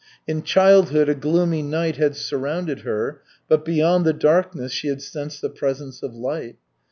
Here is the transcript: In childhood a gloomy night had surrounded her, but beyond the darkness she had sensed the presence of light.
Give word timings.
In 0.25 0.41
childhood 0.41 1.09
a 1.09 1.13
gloomy 1.13 1.61
night 1.61 1.97
had 1.97 2.15
surrounded 2.15 2.79
her, 2.79 3.21
but 3.47 3.63
beyond 3.63 4.03
the 4.03 4.13
darkness 4.13 4.71
she 4.71 4.87
had 4.87 5.03
sensed 5.03 5.41
the 5.43 5.49
presence 5.51 6.01
of 6.01 6.15
light. 6.15 6.55